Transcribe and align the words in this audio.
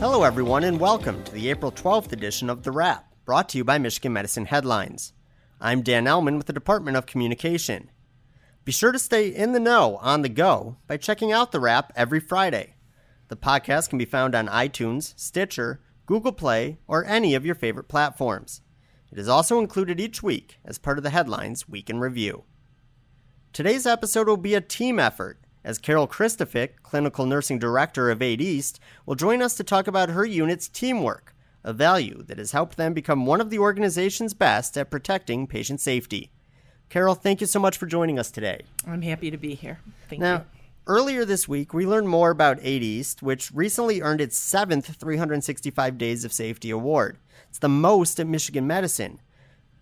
Hello, 0.00 0.22
everyone, 0.22 0.62
and 0.62 0.78
welcome 0.78 1.24
to 1.24 1.32
the 1.32 1.50
April 1.50 1.72
12th 1.72 2.12
edition 2.12 2.48
of 2.48 2.62
The 2.62 2.70
Wrap, 2.70 3.12
brought 3.24 3.48
to 3.48 3.58
you 3.58 3.64
by 3.64 3.78
Michigan 3.78 4.12
Medicine 4.12 4.44
Headlines. 4.44 5.12
I'm 5.60 5.82
Dan 5.82 6.04
Ellman 6.04 6.36
with 6.36 6.46
the 6.46 6.52
Department 6.52 6.96
of 6.96 7.04
Communication. 7.04 7.90
Be 8.64 8.70
sure 8.70 8.92
to 8.92 8.98
stay 9.00 9.26
in 9.26 9.50
the 9.50 9.58
know 9.58 9.96
on 9.96 10.22
the 10.22 10.28
go 10.28 10.76
by 10.86 10.98
checking 10.98 11.32
out 11.32 11.50
The 11.50 11.58
Wrap 11.58 11.92
every 11.96 12.20
Friday. 12.20 12.76
The 13.26 13.34
podcast 13.34 13.88
can 13.88 13.98
be 13.98 14.04
found 14.04 14.36
on 14.36 14.46
iTunes, 14.46 15.18
Stitcher, 15.18 15.80
Google 16.06 16.30
Play, 16.30 16.78
or 16.86 17.04
any 17.04 17.34
of 17.34 17.44
your 17.44 17.56
favorite 17.56 17.88
platforms. 17.88 18.60
It 19.10 19.18
is 19.18 19.28
also 19.28 19.58
included 19.58 19.98
each 19.98 20.22
week 20.22 20.58
as 20.64 20.78
part 20.78 20.98
of 20.98 21.02
the 21.02 21.10
Headlines 21.10 21.68
Week 21.68 21.90
in 21.90 21.98
Review. 21.98 22.44
Today's 23.52 23.84
episode 23.84 24.28
will 24.28 24.36
be 24.36 24.54
a 24.54 24.60
team 24.60 25.00
effort 25.00 25.40
as 25.64 25.78
Carol 25.78 26.08
Kristofik, 26.08 26.82
Clinical 26.82 27.26
Nursing 27.26 27.58
Director 27.58 28.10
of 28.10 28.22
8 28.22 28.40
East, 28.40 28.80
will 29.06 29.14
join 29.14 29.42
us 29.42 29.54
to 29.56 29.64
talk 29.64 29.86
about 29.86 30.10
her 30.10 30.24
unit's 30.24 30.68
teamwork, 30.68 31.34
a 31.64 31.72
value 31.72 32.22
that 32.24 32.38
has 32.38 32.52
helped 32.52 32.76
them 32.76 32.94
become 32.94 33.26
one 33.26 33.40
of 33.40 33.50
the 33.50 33.58
organization's 33.58 34.34
best 34.34 34.76
at 34.76 34.90
protecting 34.90 35.46
patient 35.46 35.80
safety. 35.80 36.30
Carol, 36.88 37.14
thank 37.14 37.40
you 37.40 37.46
so 37.46 37.60
much 37.60 37.76
for 37.76 37.86
joining 37.86 38.18
us 38.18 38.30
today. 38.30 38.62
I'm 38.86 39.02
happy 39.02 39.30
to 39.30 39.36
be 39.36 39.54
here. 39.54 39.80
Thank 40.08 40.22
now, 40.22 40.36
you. 40.36 40.44
Earlier 40.86 41.26
this 41.26 41.46
week, 41.46 41.74
we 41.74 41.86
learned 41.86 42.08
more 42.08 42.30
about 42.30 42.58
8 42.62 42.82
East, 42.82 43.22
which 43.22 43.50
recently 43.52 44.00
earned 44.00 44.22
its 44.22 44.38
seventh 44.38 44.86
365 44.96 45.98
Days 45.98 46.24
of 46.24 46.32
Safety 46.32 46.70
award. 46.70 47.18
It's 47.50 47.58
the 47.58 47.68
most 47.68 48.18
at 48.18 48.26
Michigan 48.26 48.66
Medicine. 48.66 49.20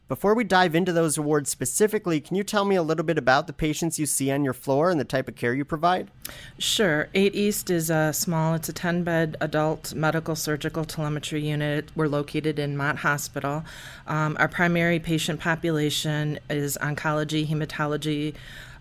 Before 0.08 0.34
we 0.34 0.44
dive 0.44 0.76
into 0.76 0.92
those 0.92 1.18
awards 1.18 1.50
specifically, 1.50 2.20
can 2.20 2.36
you 2.36 2.44
tell 2.44 2.64
me 2.64 2.76
a 2.76 2.82
little 2.82 3.04
bit 3.04 3.18
about 3.18 3.48
the 3.48 3.52
patients 3.52 3.98
you 3.98 4.06
see 4.06 4.30
on 4.30 4.44
your 4.44 4.52
floor 4.52 4.88
and 4.88 5.00
the 5.00 5.04
type 5.04 5.26
of 5.26 5.34
care 5.34 5.52
you 5.52 5.64
provide? 5.64 6.12
Sure. 6.58 7.08
8 7.12 7.34
East 7.34 7.70
is 7.70 7.90
a 7.90 8.12
small, 8.12 8.54
it's 8.54 8.68
a 8.68 8.72
10 8.72 9.02
bed 9.02 9.36
adult 9.40 9.94
medical 9.94 10.36
surgical 10.36 10.84
telemetry 10.84 11.44
unit. 11.44 11.90
We're 11.96 12.06
located 12.06 12.60
in 12.60 12.76
Mott 12.76 12.98
Hospital. 12.98 13.64
Um, 14.06 14.36
our 14.38 14.46
primary 14.46 15.00
patient 15.00 15.40
population 15.40 16.38
is 16.48 16.78
oncology, 16.80 17.44
hematology, 17.48 18.34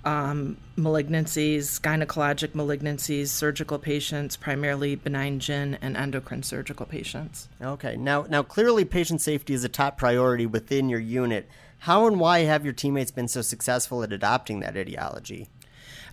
um, 0.05 0.57
malignancies, 0.77 1.81
gynecologic 1.81 2.49
malignancies, 2.49 3.27
surgical 3.27 3.79
patients, 3.79 4.37
primarily 4.37 4.95
benign 4.95 5.39
gyn 5.39 5.77
and 5.81 5.97
endocrine 5.97 6.43
surgical 6.43 6.85
patients. 6.85 7.49
Okay. 7.61 7.97
Now, 7.97 8.25
now 8.29 8.43
clearly, 8.43 8.85
patient 8.85 9.21
safety 9.21 9.53
is 9.53 9.63
a 9.63 9.69
top 9.69 9.97
priority 9.97 10.45
within 10.45 10.89
your 10.89 10.99
unit. 10.99 11.49
How 11.79 12.07
and 12.07 12.19
why 12.19 12.39
have 12.39 12.63
your 12.63 12.73
teammates 12.73 13.11
been 13.11 13.27
so 13.27 13.41
successful 13.41 14.03
at 14.03 14.13
adopting 14.13 14.59
that 14.61 14.77
ideology? 14.77 15.49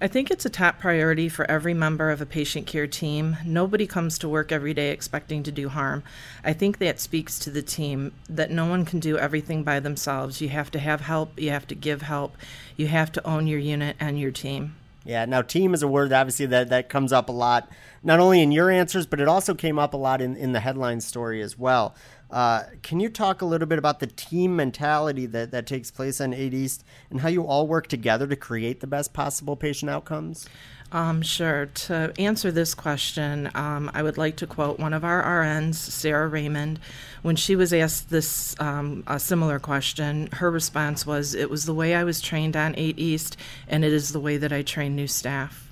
I 0.00 0.08
think 0.08 0.30
it's 0.30 0.44
a 0.44 0.50
top 0.50 0.78
priority 0.78 1.28
for 1.28 1.48
every 1.50 1.74
member 1.74 2.10
of 2.10 2.20
a 2.20 2.26
patient 2.26 2.66
care 2.66 2.86
team. 2.86 3.36
Nobody 3.44 3.86
comes 3.86 4.18
to 4.18 4.28
work 4.28 4.50
every 4.50 4.74
day 4.74 4.90
expecting 4.90 5.42
to 5.44 5.52
do 5.52 5.68
harm. 5.68 6.02
I 6.44 6.52
think 6.52 6.78
that 6.78 6.98
speaks 6.98 7.38
to 7.40 7.50
the 7.50 7.62
team 7.62 8.12
that 8.28 8.50
no 8.50 8.66
one 8.66 8.84
can 8.84 9.00
do 9.00 9.16
everything 9.16 9.62
by 9.62 9.80
themselves. 9.80 10.40
You 10.40 10.48
have 10.48 10.70
to 10.72 10.78
have 10.78 11.02
help, 11.02 11.38
you 11.40 11.50
have 11.50 11.66
to 11.68 11.74
give 11.74 12.02
help, 12.02 12.36
you 12.76 12.88
have 12.88 13.12
to 13.12 13.26
own 13.26 13.46
your 13.46 13.60
unit 13.60 13.96
and 14.00 14.18
your 14.18 14.32
team. 14.32 14.74
Yeah, 15.04 15.24
now 15.24 15.42
team 15.42 15.74
is 15.74 15.82
a 15.82 15.88
word 15.88 16.12
obviously 16.12 16.46
that, 16.46 16.68
that 16.68 16.88
comes 16.88 17.12
up 17.12 17.28
a 17.28 17.32
lot, 17.32 17.68
not 18.02 18.20
only 18.20 18.40
in 18.40 18.52
your 18.52 18.70
answers, 18.70 19.06
but 19.06 19.20
it 19.20 19.28
also 19.28 19.54
came 19.54 19.78
up 19.78 19.94
a 19.94 19.96
lot 19.96 20.20
in, 20.20 20.36
in 20.36 20.52
the 20.52 20.60
headline 20.60 21.00
story 21.00 21.42
as 21.42 21.58
well. 21.58 21.94
Uh, 22.32 22.62
can 22.82 22.98
you 22.98 23.10
talk 23.10 23.42
a 23.42 23.44
little 23.44 23.68
bit 23.68 23.78
about 23.78 24.00
the 24.00 24.06
team 24.06 24.56
mentality 24.56 25.26
that, 25.26 25.50
that 25.50 25.66
takes 25.66 25.90
place 25.90 26.18
on 26.18 26.32
8 26.32 26.54
East 26.54 26.82
and 27.10 27.20
how 27.20 27.28
you 27.28 27.44
all 27.44 27.68
work 27.68 27.88
together 27.88 28.26
to 28.26 28.36
create 28.36 28.80
the 28.80 28.86
best 28.86 29.12
possible 29.12 29.54
patient 29.54 29.90
outcomes? 29.90 30.48
Um, 30.92 31.22
sure. 31.22 31.66
To 31.66 32.12
answer 32.18 32.50
this 32.50 32.74
question, 32.74 33.50
um, 33.54 33.90
I 33.94 34.02
would 34.02 34.18
like 34.18 34.36
to 34.36 34.46
quote 34.46 34.78
one 34.78 34.92
of 34.92 35.04
our 35.04 35.22
RNs, 35.22 35.74
Sarah 35.74 36.28
Raymond. 36.28 36.80
When 37.22 37.36
she 37.36 37.56
was 37.56 37.72
asked 37.72 38.10
this 38.10 38.58
um, 38.60 39.04
a 39.06 39.18
similar 39.18 39.58
question, 39.58 40.28
her 40.32 40.50
response 40.50 41.06
was, 41.06 41.34
"It 41.34 41.48
was 41.48 41.64
the 41.64 41.74
way 41.74 41.94
I 41.94 42.04
was 42.04 42.20
trained 42.20 42.56
on 42.56 42.74
8 42.76 42.98
East, 42.98 43.38
and 43.68 43.86
it 43.86 43.92
is 43.92 44.12
the 44.12 44.20
way 44.20 44.36
that 44.36 44.52
I 44.52 44.60
train 44.60 44.94
new 44.94 45.06
staff." 45.06 45.71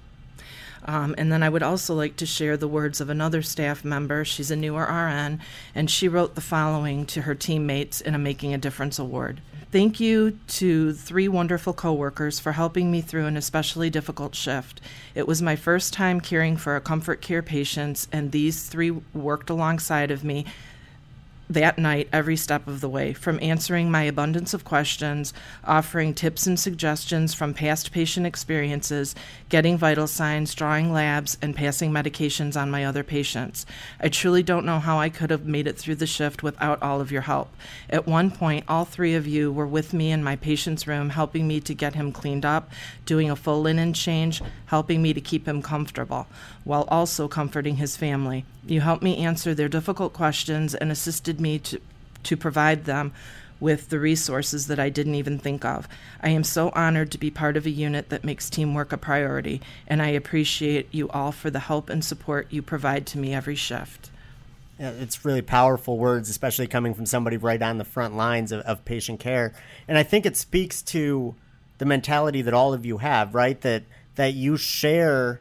Um, 0.85 1.15
and 1.19 1.31
then 1.31 1.43
I 1.43 1.49
would 1.49 1.63
also 1.63 1.95
like 1.95 2.17
to 2.17 2.27
share 2.27 2.57
the 2.57 2.69
words 2.69 3.01
of 3.01 3.11
another 3.11 3.43
staff 3.43 3.85
member. 3.85 4.25
She's 4.25 4.51
a 4.51 4.57
newer 4.57 4.85
RN, 4.85 5.41
and 5.75 5.91
she 5.91 6.09
wrote 6.09 6.35
the 6.35 6.41
following 6.41 7.07
to 7.07 7.23
her 7.23 7.35
teammates 7.35 8.01
in 8.01 8.15
a 8.15 8.19
Making 8.19 8.55
a 8.55 8.59
Difference 8.59 8.99
award. 8.99 9.41
Thank 9.73 10.01
you 10.01 10.37
to 10.49 10.93
three 10.93 11.29
wonderful 11.29 11.73
coworkers 11.73 12.41
for 12.41 12.51
helping 12.51 12.91
me 12.91 13.01
through 13.01 13.27
an 13.27 13.37
especially 13.37 13.89
difficult 13.89 14.35
shift. 14.35 14.81
It 15.15 15.29
was 15.29 15.41
my 15.41 15.55
first 15.55 15.93
time 15.93 16.21
caring 16.21 16.57
for 16.57 16.75
a 16.75 16.81
comfort 16.81 17.21
care 17.21 17.43
patient, 17.43 18.09
and 18.11 18.33
these 18.33 18.67
three 18.67 18.91
worked 18.91 19.49
alongside 19.49 20.11
of 20.11 20.25
me 20.25 20.45
that 21.51 21.79
night 21.79 22.09
every 22.13 22.37
step 22.37 22.69
of 22.69 22.81
the 22.81 22.89
way, 22.89 23.13
from 23.13 23.39
answering 23.43 23.91
my 23.91 24.05
abundance 24.05 24.55
of 24.55 24.65
questions, 24.65 25.35
offering 25.65 26.15
tips 26.15 26.47
and 26.47 26.59
suggestions 26.59 27.35
from 27.35 27.53
past 27.53 27.91
patient 27.91 28.25
experiences, 28.25 29.17
getting 29.49 29.77
vital 29.77 30.07
signs, 30.07 30.55
drawing 30.55 30.93
labs, 30.93 31.37
and 31.43 31.57
passing 31.57 31.91
medications 31.91 32.59
on 32.59 32.71
my 32.71 32.85
other 32.85 33.03
patients. 33.03 33.67
I 34.01 34.09
truly 34.09 34.45
don't 34.45 34.65
know 34.65 34.79
how 34.79 34.99
I 34.99 35.09
could 35.09 35.31
have 35.31 35.45
made 35.45 35.67
it 35.67 35.77
through 35.77 35.97
the 35.97 36.07
shift 36.07 36.45
without 36.45 36.81
all 36.83 37.01
of 37.01 37.11
your 37.11 37.23
help. 37.23 37.53
At 37.89 38.07
one 38.07 38.31
point, 38.31 38.65
all 38.69 38.85
three 38.85 39.17
of 39.17 39.27
you 39.27 39.51
were 39.51 39.67
with 39.67 39.93
me 39.93 40.13
in 40.13 40.23
my 40.23 40.37
patient's 40.37 40.87
room, 40.87 41.11
helping 41.11 41.49
me 41.49 41.61
to 41.61 41.75
get 41.75 41.97
him 41.97 42.13
cleaned 42.13 42.45
up, 42.45 42.71
doing 43.05 43.29
a 43.29 43.35
full 43.35 43.61
linen 43.61 43.93
change, 43.93 44.41
helping 44.67 45.03
me 45.03 45.13
to 45.13 45.21
keep 45.21 45.49
him 45.49 45.63
comfortable, 45.63 46.29
while 46.63 46.85
also 46.89 47.27
comforting 47.27 47.77
his 47.77 47.97
family. 47.97 48.45
You 48.67 48.81
helped 48.81 49.03
me 49.03 49.19
answer 49.19 49.55
their 49.55 49.69
difficult 49.69 50.13
questions 50.13 50.75
and 50.75 50.93
assisted 50.93 51.41
me 51.41 51.59
to, 51.61 51.81
to 52.25 52.37
provide 52.37 52.85
them 52.85 53.13
with 53.59 53.91
the 53.91 54.01
resources 54.01 54.67
that 54.69 54.81
I 54.81 54.89
didn't 54.89 55.15
even 55.15 55.39
think 55.39 55.65
of. 55.65 55.87
I 56.23 56.31
am 56.31 56.45
so 56.45 56.71
honored 56.75 57.11
to 57.13 57.19
be 57.19 57.31
part 57.31 57.57
of 57.57 57.67
a 57.67 57.71
unit 57.71 58.09
that 58.09 58.25
makes 58.25 58.49
teamwork 58.49 58.93
a 58.93 58.97
priority, 58.97 59.61
and 59.87 60.01
I 60.01 60.09
appreciate 60.09 60.89
you 60.93 61.09
all 61.11 61.31
for 61.31 61.51
the 61.51 61.59
help 61.59 61.91
and 61.91 62.05
support 62.05 62.47
you 62.51 62.63
provide 62.63 63.07
to 63.09 63.19
me 63.19 63.35
every 63.35 63.57
shift. 63.57 64.11
It's 64.79 65.27
really 65.27 65.43
powerful 65.43 65.99
words, 65.99 66.31
especially 66.31 66.67
coming 66.67 66.95
from 66.95 67.05
somebody 67.05 67.37
right 67.37 67.61
on 67.61 67.77
the 67.77 67.85
front 67.85 68.17
lines 68.17 68.51
of, 68.51 68.63
of 68.63 68.83
patient 68.87 69.21
care. 69.21 69.53
And 69.87 69.99
I 69.99 70.03
think 70.03 70.25
it 70.25 70.39
speaks 70.39 70.81
to 70.83 71.35
the 71.77 71.85
mentality 71.85 72.41
that 72.41 72.55
all 72.55 72.73
of 72.73 72.87
you 72.87 72.99
have, 72.99 73.35
right? 73.35 73.61
That 73.61 73.83
that 74.15 74.33
you 74.33 74.57
share 74.57 75.41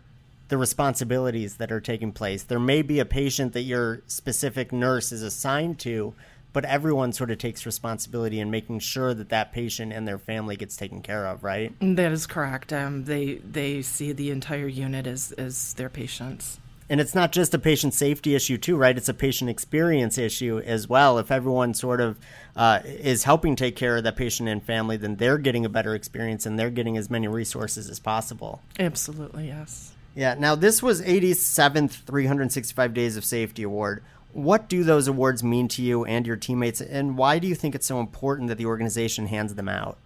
the 0.49 0.57
responsibilities 0.57 1.55
that 1.57 1.71
are 1.71 1.79
taking 1.79 2.11
place. 2.11 2.43
There 2.43 2.59
may 2.59 2.81
be 2.81 2.99
a 2.99 3.05
patient 3.05 3.53
that 3.53 3.61
your 3.61 4.01
specific 4.07 4.71
nurse 4.71 5.11
is 5.11 5.21
assigned 5.21 5.79
to, 5.79 6.13
but 6.51 6.65
everyone 6.65 7.13
sort 7.13 7.31
of 7.31 7.37
takes 7.37 7.65
responsibility 7.65 8.39
in 8.39 8.49
making 8.49 8.79
sure 8.79 9.13
that 9.13 9.29
that 9.29 9.51
patient 9.53 9.93
and 9.93 10.07
their 10.07 10.17
family 10.17 10.55
gets 10.55 10.75
taken 10.75 11.01
care 11.01 11.27
of, 11.27 11.43
right? 11.43 11.73
That 11.79 12.11
is 12.11 12.25
correct. 12.25 12.73
Um, 12.73 13.05
they 13.05 13.35
they 13.35 13.81
see 13.83 14.11
the 14.11 14.31
entire 14.31 14.67
unit 14.67 15.07
as 15.07 15.31
as 15.33 15.73
their 15.75 15.89
patients. 15.89 16.59
And 16.91 16.99
it's 16.99 17.13
not 17.13 17.31
just 17.31 17.53
a 17.53 17.59
patient 17.59 17.93
safety 17.93 18.33
issue, 18.33 18.57
too, 18.57 18.75
right? 18.75 18.97
It's 18.97 19.09
a 19.09 19.13
patient 19.13 19.51
experience 19.51 20.17
issue 20.17 20.57
as 20.65 20.89
well. 20.89 21.19
If 21.19 21.29
everyone 21.29 21.75
sort 21.75 22.01
of 22.01 22.17
uh, 22.55 22.79
is 22.83 23.25
helping 23.25 23.55
take 23.55 23.75
care 23.75 23.97
of 23.97 24.03
that 24.05 24.15
patient 24.15 24.49
and 24.49 24.63
family, 24.63 24.97
then 24.97 25.17
they're 25.17 25.37
getting 25.37 25.65
a 25.65 25.69
better 25.69 25.93
experience 25.93 26.47
and 26.47 26.57
they're 26.57 26.71
getting 26.71 26.97
as 26.97 27.07
many 27.07 27.27
resources 27.27 27.91
as 27.91 27.99
possible. 27.99 28.63
Absolutely, 28.79 29.49
yes. 29.49 29.93
Yeah. 30.15 30.35
Now, 30.37 30.55
this 30.55 30.83
was 30.83 31.01
87th 31.01 32.03
365 32.03 32.93
Days 32.93 33.17
of 33.17 33.23
Safety 33.23 33.63
Award. 33.63 34.03
What 34.31 34.69
do 34.69 34.83
those 34.83 35.07
awards 35.07 35.43
mean 35.43 35.67
to 35.69 35.81
you 35.81 36.05
and 36.05 36.27
your 36.27 36.35
teammates, 36.35 36.81
and 36.81 37.17
why 37.17 37.39
do 37.39 37.47
you 37.47 37.55
think 37.55 37.73
it's 37.73 37.87
so 37.87 37.99
important 37.99 38.49
that 38.49 38.57
the 38.57 38.67
organization 38.67 39.27
hands 39.27 39.55
them 39.55 39.67
out? 39.67 39.97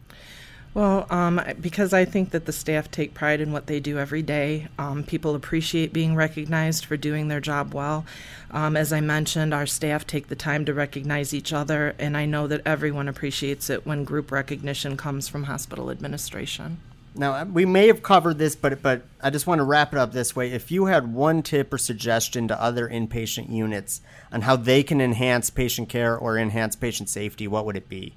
Well, 0.73 1.05
um, 1.11 1.39
because 1.61 1.93
I 1.93 2.03
think 2.05 2.31
that 2.31 2.45
the 2.45 2.51
staff 2.51 2.89
take 2.89 3.13
pride 3.13 3.41
in 3.41 3.51
what 3.51 3.67
they 3.67 3.79
do 3.79 3.99
every 3.99 4.23
day. 4.23 4.69
Um, 4.79 5.03
people 5.03 5.35
appreciate 5.35 5.93
being 5.93 6.15
recognized 6.15 6.85
for 6.85 6.97
doing 6.97 7.27
their 7.27 7.39
job 7.39 7.75
well. 7.75 8.05
Um, 8.49 8.75
as 8.75 8.91
I 8.91 8.99
mentioned, 8.99 9.53
our 9.53 9.67
staff 9.67 10.07
take 10.07 10.29
the 10.29 10.35
time 10.35 10.65
to 10.65 10.73
recognize 10.73 11.33
each 11.33 11.53
other, 11.53 11.93
and 11.99 12.17
I 12.17 12.25
know 12.25 12.47
that 12.47 12.61
everyone 12.65 13.07
appreciates 13.07 13.69
it 13.69 13.85
when 13.85 14.03
group 14.03 14.31
recognition 14.31 14.97
comes 14.97 15.27
from 15.27 15.43
hospital 15.43 15.91
administration. 15.91 16.79
Now, 17.15 17.33
uh, 17.33 17.45
we 17.45 17.65
may 17.65 17.87
have 17.87 18.01
covered 18.01 18.39
this, 18.39 18.55
but 18.55 18.81
but 18.81 19.03
I 19.21 19.29
just 19.29 19.45
want 19.45 19.59
to 19.59 19.63
wrap 19.63 19.93
it 19.93 19.99
up 19.99 20.11
this 20.11 20.35
way. 20.35 20.51
If 20.51 20.71
you 20.71 20.85
had 20.85 21.13
one 21.13 21.43
tip 21.43 21.71
or 21.71 21.77
suggestion 21.77 22.47
to 22.47 22.61
other 22.61 22.89
inpatient 22.89 23.51
units 23.51 24.01
on 24.31 24.41
how 24.41 24.55
they 24.55 24.81
can 24.81 24.99
enhance 24.99 25.49
patient 25.49 25.89
care 25.89 26.17
or 26.17 26.37
enhance 26.37 26.75
patient 26.75 27.09
safety, 27.09 27.47
what 27.47 27.65
would 27.65 27.77
it 27.77 27.87
be? 27.87 28.13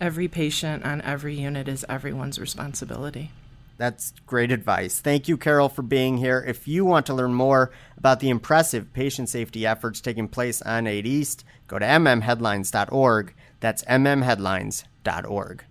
Every 0.00 0.28
patient 0.28 0.84
on 0.84 1.00
every 1.00 1.34
unit 1.34 1.68
is 1.68 1.86
everyone's 1.88 2.38
responsibility. 2.38 3.30
That's 3.78 4.12
great 4.26 4.52
advice. 4.52 5.00
Thank 5.00 5.28
you, 5.28 5.36
Carol, 5.36 5.68
for 5.68 5.82
being 5.82 6.18
here. 6.18 6.44
If 6.46 6.66
you 6.66 6.84
want 6.84 7.06
to 7.06 7.14
learn 7.14 7.34
more 7.34 7.70
about 7.96 8.20
the 8.20 8.30
impressive 8.30 8.92
patient 8.92 9.28
safety 9.28 9.66
efforts 9.66 10.00
taking 10.00 10.28
place 10.28 10.62
on 10.62 10.86
8 10.86 11.06
East, 11.06 11.44
go 11.66 11.78
to 11.78 11.84
mmheadlines.org. 11.84 13.34
That's 13.60 13.84
mmheadlines.org. 13.84 15.64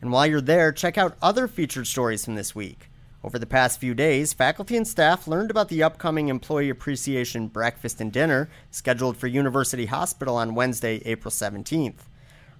And 0.00 0.12
while 0.12 0.26
you're 0.26 0.40
there, 0.40 0.72
check 0.72 0.96
out 0.96 1.16
other 1.20 1.48
featured 1.48 1.86
stories 1.86 2.24
from 2.24 2.36
this 2.36 2.54
week. 2.54 2.90
Over 3.24 3.38
the 3.38 3.46
past 3.46 3.80
few 3.80 3.94
days, 3.94 4.32
faculty 4.32 4.76
and 4.76 4.86
staff 4.86 5.26
learned 5.26 5.50
about 5.50 5.68
the 5.68 5.82
upcoming 5.82 6.28
Employee 6.28 6.70
Appreciation 6.70 7.48
Breakfast 7.48 8.00
and 8.00 8.12
Dinner 8.12 8.48
scheduled 8.70 9.16
for 9.16 9.26
University 9.26 9.86
Hospital 9.86 10.36
on 10.36 10.54
Wednesday, 10.54 11.02
April 11.04 11.32
17th. 11.32 12.06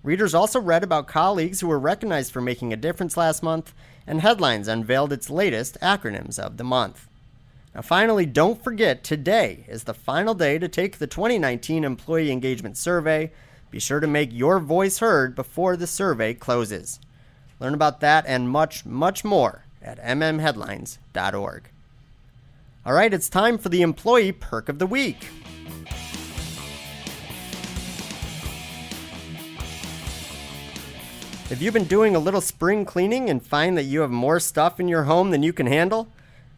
Readers 0.03 0.35
also 0.35 0.61
read 0.61 0.83
about 0.83 1.07
colleagues 1.07 1.61
who 1.61 1.69
were 1.69 1.79
recognized 1.79 2.33
for 2.33 2.41
making 2.41 2.73
a 2.73 2.77
difference 2.77 3.17
last 3.17 3.43
month, 3.43 3.73
and 4.07 4.21
Headlines 4.21 4.67
unveiled 4.67 5.13
its 5.13 5.31
latest 5.31 5.77
acronyms 5.81 6.41
of 6.41 6.57
the 6.57 6.65
month. 6.65 7.09
Now, 7.75 7.83
finally, 7.83 8.27
don't 8.27 8.63
forget 8.63 9.05
today 9.05 9.65
is 9.69 9.85
the 9.85 9.95
final 9.95 10.35
day 10.35 10.59
to 10.59 10.67
take 10.67 10.99
the 10.99 11.07
2019 11.07 11.85
Employee 11.85 12.33
Engagement 12.33 12.77
Survey. 12.77 13.31
Be 13.71 13.79
sure 13.79 14.01
to 14.01 14.07
make 14.07 14.33
your 14.33 14.59
voice 14.59 14.99
heard 14.99 15.37
before 15.37 15.77
the 15.77 15.87
survey 15.87 16.35
closes. 16.35 16.99
Learn 17.61 17.75
about 17.75 18.01
that 18.01 18.25
and 18.27 18.49
much, 18.49 18.85
much 18.87 19.25
more 19.25 19.65
at 19.83 20.03
mmheadlines.org. 20.03 21.71
All 22.87 22.93
right, 22.93 23.13
it's 23.13 23.29
time 23.29 23.59
for 23.59 23.69
the 23.69 23.83
Employee 23.83 24.33
Perk 24.33 24.69
of 24.69 24.79
the 24.79 24.87
Week. 24.87 25.29
Have 31.49 31.63
you've 31.63 31.75
been 31.75 31.85
doing 31.85 32.15
a 32.15 32.19
little 32.19 32.41
spring 32.41 32.85
cleaning 32.85 33.31
and 33.31 33.43
find 33.43 33.77
that 33.77 33.85
you 33.85 34.01
have 34.01 34.11
more 34.11 34.39
stuff 34.39 34.79
in 34.79 34.89
your 34.89 35.05
home 35.05 35.31
than 35.31 35.43
you 35.43 35.53
can 35.53 35.67
handle? 35.67 36.09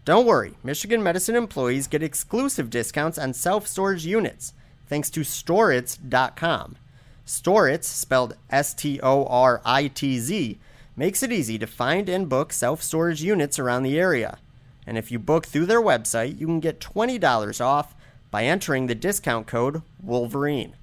Don't 0.04 0.26
worry, 0.26 0.54
Michigan 0.64 1.02
Medicine 1.02 1.36
employees 1.36 1.86
get 1.86 2.02
exclusive 2.02 2.70
discounts 2.70 3.16
on 3.18 3.32
self 3.32 3.66
storage 3.66 4.04
units 4.04 4.52
thanks 4.90 5.08
to 5.08 5.20
Storitz.com. 5.20 6.76
Storitz, 7.24 7.84
spelled 7.84 8.36
S 8.50 8.74
T 8.74 9.00
O 9.00 9.24
R 9.26 9.62
I 9.64 9.86
T 9.86 10.18
Z, 10.18 10.58
makes 10.96 11.22
it 11.22 11.32
easy 11.32 11.58
to 11.58 11.66
find 11.66 12.08
and 12.08 12.28
book 12.28 12.52
self 12.52 12.82
storage 12.82 13.22
units 13.22 13.58
around 13.58 13.82
the 13.82 13.98
area. 13.98 14.38
And 14.86 14.98
if 14.98 15.10
you 15.10 15.18
book 15.18 15.46
through 15.46 15.66
their 15.66 15.82
website, 15.82 16.38
you 16.38 16.46
can 16.46 16.60
get 16.60 16.80
$20 16.80 17.60
off 17.60 17.94
by 18.30 18.44
entering 18.44 18.86
the 18.86 18.94
discount 18.94 19.46
code 19.46 19.82
Wolverine. 20.02 20.74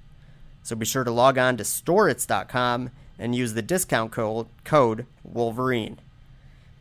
So 0.62 0.76
be 0.76 0.86
sure 0.86 1.04
to 1.04 1.10
log 1.10 1.38
on 1.38 1.56
to 1.56 1.64
Storitz.com 1.64 2.90
and 3.18 3.34
use 3.34 3.54
the 3.54 3.62
discount 3.62 4.12
code 4.12 5.06
Wolverine. 5.24 5.98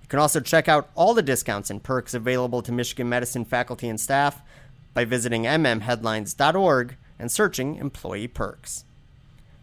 You 0.02 0.08
can 0.10 0.20
also 0.20 0.40
check 0.40 0.68
out 0.68 0.90
all 0.96 1.14
the 1.14 1.22
discounts 1.22 1.70
and 1.70 1.84
perks 1.84 2.14
available 2.14 2.62
to 2.62 2.72
Michigan 2.72 3.10
Medicine 3.10 3.46
faculty 3.46 3.90
and 3.90 4.00
staff 4.00 4.42
by 4.94 5.06
visiting 5.06 5.44
mmheadlines.org 5.44 6.96
and 7.20 7.32
searching 7.32 7.76
Employee 7.76 8.28
Perks. 8.28 8.86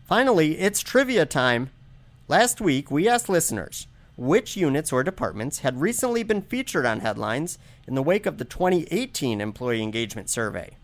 Finally, 0.05 0.59
it's 0.59 0.81
trivia 0.81 1.25
time. 1.25 1.71
Last 2.27 2.59
week, 2.59 2.91
we 2.91 3.07
asked 3.07 3.29
listeners 3.29 3.87
which 4.17 4.57
units 4.57 4.93
or 4.93 5.03
departments 5.03 5.59
had 5.59 5.81
recently 5.81 6.23
been 6.23 6.41
featured 6.41 6.87
on 6.87 7.01
headlines 7.01 7.59
in 7.87 7.95
the 7.95 8.03
wake 8.03 8.25
of 8.25 8.39
the 8.39 8.45
2018 8.45 9.41
Employee 9.41 9.83
Engagement 9.83 10.31
Survey. 10.31 10.77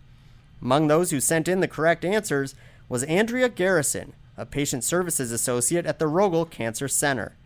Among 0.60 0.88
those 0.88 1.10
who 1.10 1.20
sent 1.20 1.48
in 1.48 1.60
the 1.60 1.69
correct 1.69 2.04
answers 2.04 2.54
was 2.88 3.04
Andrea 3.04 3.48
Garrison, 3.48 4.12
a 4.37 4.44
patient 4.44 4.84
services 4.84 5.32
associate 5.32 5.87
at 5.87 5.98
the 5.98 6.08
Rogel 6.08 6.44
Cancer 6.44 6.88
Center. 6.88 7.37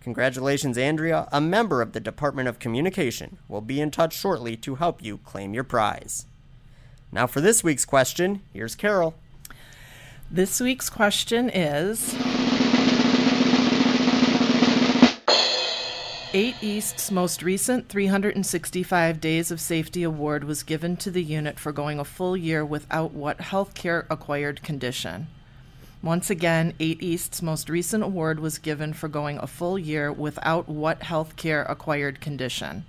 Congratulations, 0.00 0.76
Andrea. 0.76 1.28
A 1.30 1.40
member 1.40 1.80
of 1.80 1.92
the 1.92 2.00
Department 2.00 2.48
of 2.48 2.58
Communication 2.58 3.38
will 3.46 3.60
be 3.60 3.80
in 3.80 3.90
touch 3.92 4.14
shortly 4.14 4.56
to 4.56 4.76
help 4.76 5.04
you 5.04 5.18
claim 5.18 5.54
your 5.54 5.64
prize. 5.64 6.26
Now, 7.12 7.26
for 7.26 7.40
this 7.40 7.62
week's 7.62 7.84
question, 7.84 8.42
here's 8.52 8.74
Carol. 8.74 9.14
This 10.30 10.60
week's 10.60 10.90
question 10.90 11.48
is 11.50 12.14
8 16.38 16.62
East's 16.62 17.10
most 17.10 17.42
recent 17.42 17.88
365 17.88 19.20
Days 19.20 19.50
of 19.50 19.60
Safety 19.60 20.04
Award 20.04 20.44
was 20.44 20.62
given 20.62 20.96
to 20.98 21.10
the 21.10 21.20
unit 21.20 21.58
for 21.58 21.72
going 21.72 21.98
a 21.98 22.04
full 22.04 22.36
year 22.36 22.64
without 22.64 23.12
what 23.12 23.38
healthcare 23.38 24.06
acquired 24.08 24.62
condition. 24.62 25.26
Once 26.02 26.30
again, 26.30 26.72
8 26.78 27.02
East's 27.02 27.42
most 27.42 27.68
recent 27.68 28.04
award 28.04 28.38
was 28.38 28.58
given 28.58 28.92
for 28.92 29.08
going 29.08 29.38
a 29.38 29.48
full 29.48 29.76
year 29.76 30.12
without 30.12 30.68
what 30.68 31.00
healthcare 31.00 31.68
acquired 31.68 32.20
condition. 32.20 32.84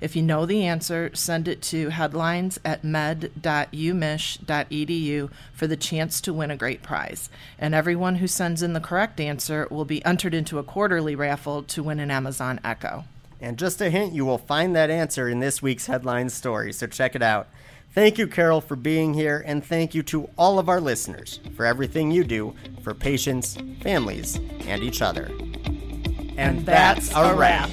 If 0.00 0.14
you 0.14 0.22
know 0.22 0.46
the 0.46 0.64
answer, 0.64 1.10
send 1.14 1.48
it 1.48 1.60
to 1.62 1.88
headlines 1.88 2.60
at 2.64 2.84
med.umich.edu 2.84 5.30
for 5.52 5.66
the 5.66 5.76
chance 5.76 6.20
to 6.20 6.32
win 6.32 6.50
a 6.50 6.56
great 6.56 6.82
prize. 6.82 7.30
And 7.58 7.74
everyone 7.74 8.16
who 8.16 8.26
sends 8.26 8.62
in 8.62 8.74
the 8.74 8.80
correct 8.80 9.20
answer 9.20 9.66
will 9.70 9.86
be 9.86 10.04
entered 10.04 10.34
into 10.34 10.58
a 10.58 10.62
quarterly 10.62 11.14
raffle 11.14 11.62
to 11.62 11.82
win 11.82 11.98
an 11.98 12.10
Amazon 12.10 12.60
Echo. 12.64 13.04
And 13.40 13.58
just 13.58 13.80
a 13.80 13.88
hint, 13.88 14.12
you 14.12 14.26
will 14.26 14.38
find 14.38 14.76
that 14.76 14.90
answer 14.90 15.28
in 15.28 15.40
this 15.40 15.62
week's 15.62 15.86
headline 15.86 16.28
story, 16.28 16.74
so 16.74 16.86
check 16.86 17.14
it 17.14 17.22
out. 17.22 17.48
Thank 17.92 18.18
you, 18.18 18.28
Carol, 18.28 18.60
for 18.60 18.76
being 18.76 19.14
here, 19.14 19.42
and 19.44 19.64
thank 19.64 19.94
you 19.96 20.02
to 20.04 20.30
all 20.38 20.60
of 20.60 20.68
our 20.68 20.80
listeners 20.80 21.40
for 21.56 21.66
everything 21.66 22.12
you 22.12 22.22
do 22.22 22.54
for 22.82 22.94
patients, 22.94 23.58
families, 23.80 24.36
and 24.66 24.82
each 24.82 25.02
other. 25.02 25.28
And, 26.36 26.64
that's, 26.64 27.12
a 27.14 27.34
wrap. 27.34 27.68